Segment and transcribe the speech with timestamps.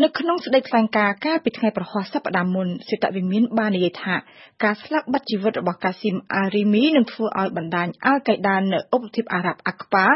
[0.00, 4.14] នៅក្នុងសេចក្តីថ្លែងការណ៍កាលពីថ្ងៃប្រហោះសប្តាហ៍មុនសេតវិមានបាននិយាយថា
[4.62, 10.06] ការស្លាប់បាត់ជីវិតរបស់កាស៊ីមអារីមីនឹងធ្វើឲ្យបណ្ដាញអាល់កៃដានៅឧបទ្វីបអារ៉ាប់អាក្បា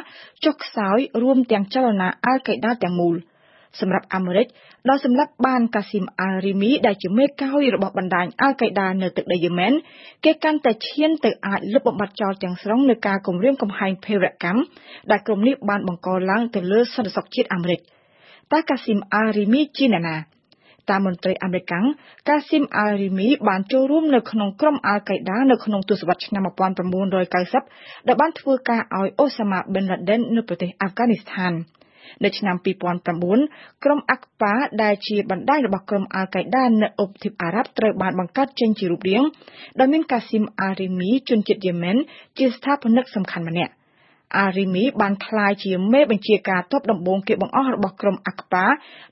[0.45, 3.17] ចុះខ្សោយរួមទាំងចលនាអាល់កៃដាទាំងមូល
[3.81, 4.47] សម្រាប់អាមេរិក
[4.89, 9.73] ដោយសម្រាប់បានកាស៊ីមអារីមីដែលជាមេកោយរបស់បណ្ដាញអាល់កៃដានៅទឹកដីយេម៉ែន
[10.25, 14.61] គេកាន់តែឈានទៅអាចលុបបំបាត់ចោលទាំងស្រុងនៅការគម្រាមកំហែងភេរវកម្ម
[15.11, 17.81] ដែលក្រុមនេះបានបង្កឡើងទៅលើសន្តិសុខជាតិអាមេរិក។
[18.53, 20.17] តាកាស៊ីមអារីមីជាអ្នកណា
[20.91, 21.73] តាមមន្ត្រីអាមេរិក
[22.29, 31.53] កាស៊ីមអារីមីបានចូលរួមនៅក្នុងក្រុមអាល់កៃដានៅក្នុងទសវត្សរ៍ឆ្នាំ1990ដែលបានធ្វើការឲ្យអូសាម៉ាប៊ិនឡាដិននៅប្រទេសអាហ្វហ្គានីស្ថាន
[32.25, 39.25] នៅឆ្នាំ2009ក្រុមអាក់ប៉ាដែលជាបណ្ដាញរបស់ក្រុមអាល់កៃដានៅឧបទ្វីបអារ៉ាប់ត្រូវបានបង្កើតចេញជារូបរាង
[39.79, 41.97] ដោយមានកាស៊ីមអារីមីជនជាតិយេម៉ែន
[42.39, 43.73] ជាស្ថាបនិកសំខាន់ម្នាក់
[44.39, 48.67] អារីមីបានក្លាយជាមេបញ្ជាការទ័ពដំបូងគេបង្អស់របស់ក្រុមអាក្បា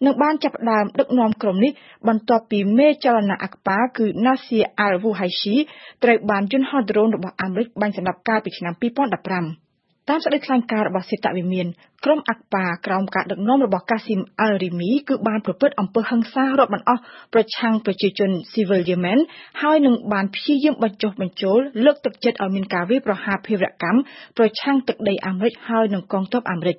[0.04, 1.72] និងបានចាប់ផ្ដើមដឹកនាំក្រុមនេះ
[2.08, 5.56] បន្ទាប់ពីមេចលនាអាក្បាគឺ Nasir al-Wuhaishi
[6.02, 9.64] ត្រូវបានយន្តហោះដ្រូនរបស់អាមេរិកបាញ់សម្លាប់កាលពីឆ្នាំ2015
[10.10, 11.66] តាមសេចក្តីថ្លែងការណ៍របស់សេតវិមាន
[12.04, 17.02] ក្រុមអាក់ប៉ាក្រោមការដឹកនាំរបស់កាស៊ីមអាល់រីមីគឺបានប្រព្រឹត្តអំពើហិង្សារាប់មិនអស់
[17.34, 19.18] ប្រឆាំងប្រជាជនស៊ីវិលយេម៉ែន
[19.62, 24.00] ហើយនឹងបានព្យាយាមបញ្ចុះបញ្ចូលលើកទឹកចិត្តឲ្យមានការវាយប្រហារភេរវកម្ម
[24.36, 26.76] ប្រឆាំងទឹកដីអាមេរិកហើយនឹងកងទ័ពអាមេរិក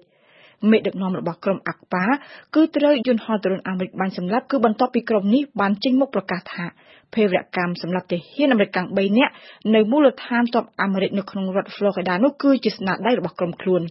[0.69, 2.05] មេដឹកនាំរបស់ក្រុមអាក់ប៉ា
[2.55, 6.65] គឺត្រូវយន្តហោះដ្រូនអាមេរិកបាញ់សម្លាប់គឺបន្ទាប់ពីក្រុមនេះបានចេញមុខប្រកាសថា
[7.13, 9.33] ភេរវកម្មសម្រាប់ទាហានអាមេរិក3នាក់
[9.75, 13.81] នៅមូលដ្ឋានទ័ពអាមេរិកនៅក្នុងរដ្ឋ Florida នោះគឺជាស្នាដៃរបស់ក្រុមខ្លួន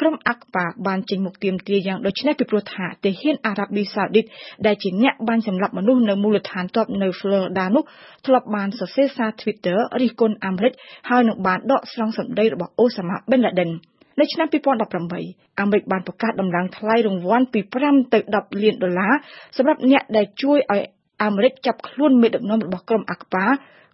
[0.00, 4.24] ក្រុមអាក់ប៉ាបានចេញមុខទាមទារយ៉ាងដូចនេះពីព្រោះថាទាហានអារ៉ាប៊ីសាអូឌីត
[4.66, 7.82] ដែលជាអ្នកបាញ់សម្លាប់មនុស្សនៅមូលដ្ឋានទ័ពនៅ Florida នោះ
[8.26, 10.72] ធ្លាប់បានសរសេរសារ Twitter រិះគន់អាមេរិក
[11.10, 13.70] ហើយនឹងបានដកស្រង់សម្ដីរបស់អូសាម៉ាប៊ិនឡាដិន
[14.20, 14.48] នៅឆ្នាំ
[15.02, 19.12] 2018អាមេរិកបានប្រកាសដំឡើងថ្លៃរង្វាន់ពី5ទៅ10លានដុល្លារ
[19.56, 20.82] សម្រាប់អ្នកដែលជួយឲ្យ
[21.24, 23.46] អាមេរិកចាប់ខ្លួនមេដឹកនាំរបស់ក្រុមអាក្បា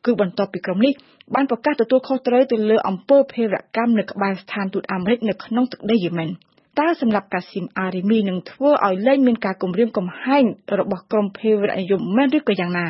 [0.05, 0.93] គឺបន្ទាប់ពីក្រុមនេះ
[1.35, 6.31] បានប្រកាសទទួលខុសត្រូវទៅលើអំពើភេរវកម្មនៅក្បែរស្ថានទូតអាមេរិកនៅក្នុងទឹកដីយេម៉ែន
[6.78, 10.44] តើសម្រាប់កាស៊ីមអារីមីនឹងធ្វើឲ្យលែងមានការគំរាមកំហែង
[10.81, 12.87] របស់ក្រុមភេរវនិយមមែនឬក៏យ៉ាងណា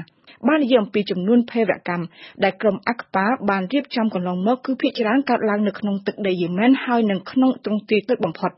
[0.49, 2.05] បាននិយាយអំពីចំនួនភេរវកម្ម
[2.45, 8.53] ដែលក្រុមអាក់ប៉ាបានរៀបចំកន្លងមកគឺភាគច្រើនកើតឡើងនៅក្នុងទឹកដីយេម៉ែនហើយនិងក្នុងទ្រង់ទ្រាយតូចបំផុត។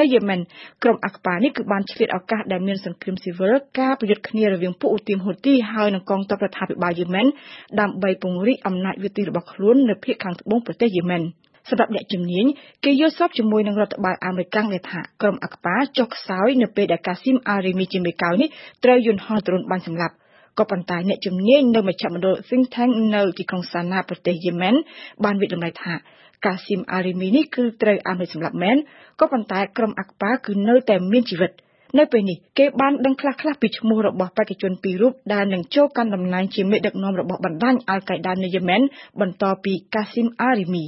[0.00, 0.40] នៅយេម៉ែន
[0.82, 7.26] ក្រុមអាក្បានេះគឺបានឆ្លៀតឱកាសដែលមានសង្គ្រាមស៊ីវិលការប្រយុទ្ធគ្នារវាងពួកអ៊ូទីមហ៊ូទីហើយនិងកងទ័ពរដ្ឋាភិបាលយេម៉ែន
[7.80, 11.22] ដើម្បីពង្រីកអំណាចយុតិរបស់ខ្លួននៅភាគខាងត្បូងប្រទេសយេម៉ែន
[11.70, 12.44] សម្រាប់អ្នកជំនាញ
[12.84, 18.48] គេយល់ស្របជាមួយនឹងរដ្ឋបាលអាមេរិកដែលថាក្រុមអាក្បាចុះខ្សោយនៅពេលដែលកាស៊ីមអារីមីជាមេកោនេះ
[18.84, 20.14] ត្រូវយន្តហោះដ្រូនបាញ់សម្លាប់
[20.58, 24.74] ក៏ប៉ុន្តែអ្នកជំនាញនៅមជ្ឈមណ្ឌល Think Tank នៅទីក្រុងសាណាប្រទេសយេម៉ែន
[25.24, 25.94] បានវិតម្លៃថា
[26.44, 28.76] កាស៊ីមអារីមីនេះគឺត្រូវអាមេរិកសម្លាប់មែន
[29.20, 31.52] ក៏ប៉ុន្តែក្រុមអាក់ប៉ាគឺនៅតែមានជីវិត
[31.98, 38.82] នៅពេលនេះគេបានដឹងខ្លះៗពីឈ្មោះរបស់បេក្ខជនពីររូបដែលនឹងចូលកាន់តំណែងជាមេដឹកនាំរបស់បណ្ដាញអាល់កៃដានៅយេម៉ែន
[39.20, 40.84] បន្តពីកាស៊ីមអារីមី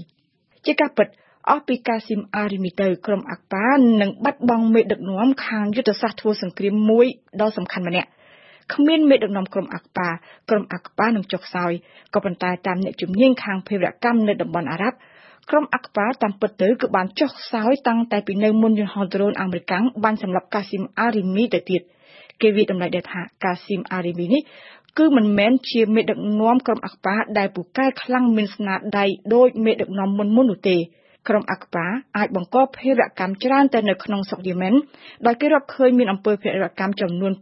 [0.66, 1.08] ជាការពិត
[1.50, 3.68] អស់ពីកាស៊ីមអារីមីទៅក្រុមអាក់ប៉ា
[4.00, 7.06] នឹងបាត់បង់មេដឹកនាំខាងយុទ្ធសាស្ត្រធ្វើសង្គ្រាមមួយ
[7.40, 8.08] ដ៏សំខាន់ម្នាក់
[8.72, 10.08] គ្មានមេដឹកនាំក្រុមអាក់ប៉ា
[10.48, 11.72] ក្រុមអាក់ប៉ានឹងចុះខ្សោយ
[12.14, 14.96] ក៏ប៉ុន្តែតាមអ្នកជំនាញខាងភេរវកម្មនៅតំបន់អារ៉ាប់
[15.50, 19.72] ក្រុមអាក់ប៉ាតាមពិតទៅគឺបានចុះខ្សោយតាំងតែពីនៅមុនយន្តហោះដ្រូនអាមេរិក
[20.04, 21.82] បានសម្លាប់កាស៊ីមអារីមីទៅទៀត
[22.40, 24.42] គេវាតម្លៃដែរថាកាស៊ីមអារីមីនេះ
[24.98, 29.04] គឺមិនមែនជាមេដឹកនាំក្រុមអាក់ប៉ាដែលពូកែខ្លាំងមានស្នាដៃ
[29.34, 30.76] ដោយមេដឹកនាំមុនមុននោះទេ
[31.28, 31.86] ក្រុមអាក្បា
[32.18, 34.74] អាចបង្កភេរវកម្មច្រើនទៅនៅក្នុងស្រុកយេម៉ែន
[35.26, 37.32] ដោយគេរកឃើញមានអំពើភេរវកម្មចំនួន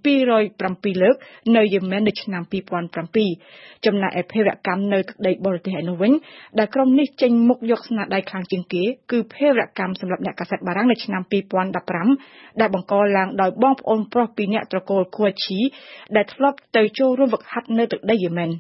[0.47, 1.15] 207លើក
[1.57, 2.43] នៅយេម៉ែននៅឆ្នាំ
[3.13, 6.13] 2007ចំណែកឯភេរវកម្មនៅទឹកដីបរទេសឯនោះវិញ
[6.59, 11.23] ដែលក្រុមនេះចេញមុខយកស្នាដៃខ្លាំងជាងគេគឺភេរវកម្មសម្រាប់អ្នកកាសែតបារាំងនៅឆ្នាំ
[11.93, 15.59] 2015ដែលបង្កឡើងដោយបងប្អូនប្រុសពីរនាក់ត្រកូលគួឈី
[16.17, 18.53] ដែលធ្លាប់ទៅចូលរួមវឹកហាត់នៅទឹកដីយេម៉ែន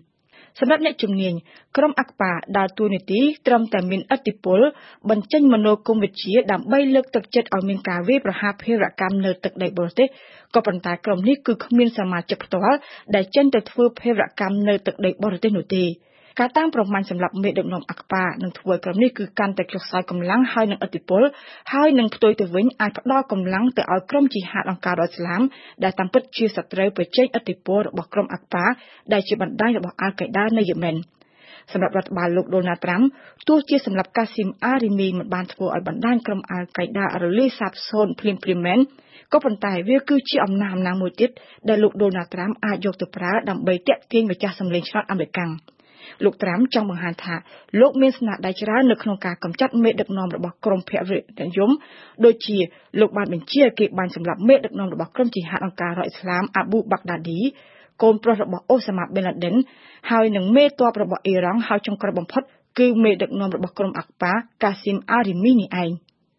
[0.58, 1.34] សម្រាប់អ្នកជំនាញ
[1.76, 4.60] ក្រុមអាក់ប៉ាដើរតួនាទីត្រឹមតែមានឥទ្ធិពល
[5.10, 10.06] បញ្ចេញមនោគមវិជ្ជាដើម្បីលើកទឹកចិត្តឲ្យមានការវាយប្រហារភេរវកម្មនៅទឹកដីបរទេស
[10.54, 12.78] ក៏ប៉ុន្តែក្រុមនេះគឺគ្មានសមាជិកផ្ទាល់
[13.14, 15.84] ដែលចេញទៅធ្វើភេរវកម្មនៅទឹកដីបរទេសនោះទេ
[16.38, 21.22] ការតាមប្រមាញ់សម្រាប់មេដឹកនាំអាក្បានឹងធ្វើឲ្យក្រុមនេះគឺកាន់តែចុះខ្សោយកម្លាំងហើយនឹងឥទ្ធិពល
[21.72, 25.42] ហើយនឹងផ្ទុយទៅវិញអាចផ្ដល់កម្លាំងទៅឲ្យក្រុមជីហាតអង្គការរដ្ឋឥស្លាម
[25.84, 28.64] ដែលតាមពិតជាសត្រូវប្រជែងឥទ្ធិពលរបស់ក្រុមអាក្បា
[29.12, 30.96] ដែលជាបណ្ដាញរបស់អាល់កៃដានៅយេម៉ែន
[31.72, 33.02] សម្រាប់រដ្ឋបាលលោកដូណាល់ត្រាំ
[33.48, 38.78] ទោះជាសម្រាប់កាស៊ីមអារីមីមិនបានធ្វើឲ្យបណ្ដាញក្រុមអាល់កៃដារលាយសាបសូន្យភ្លាមភ្លាមមែន
[39.32, 41.30] ក៏ប៉ុន្តែវាគឺជាអំណះអំណាងមួយទៀត
[41.68, 45.40] ដែលលោកដូណាល់ត្រាំអាចយកទៅប្រើដើម្បីតាក់ទាញម្ចាស់សម្លេងឆ្នោតអាមេរិក
[46.24, 47.34] លោកត្រាំចង់បង្ហាញថា
[47.80, 51.70] លោកមានស្នាដៃច្រើននៅក្នុងការកម្ចាត់មេដឹកនាំរបស់ក្រុមភរិយនិយម
[52.24, 52.56] ដូចជា
[53.00, 57.40] លោកបានបញ្ជាគេបានសម្លាប់មេដឹកនាំរបស់ក្រុមជីហាតអង្គការរដ្ឋអ៊ីស្លាមអាប៊ូបាក់ដាឌី
[58.02, 59.54] កូនប្រុសរបស់អូសាម៉ាប៊ីនឡាដិន
[60.10, 62.42] ហើយនឹងមេតបរបស់អ៊ីរ៉ង់ហើយចុងក្រោយបំផុត
[62.78, 64.32] គឺមេដឹកនាំរបស់ក្រុមអាក់ប៉ា
[64.62, 65.90] កាស៊ីមអារីមីនេះឯង។